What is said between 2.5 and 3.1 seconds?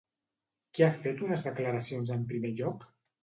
lloc?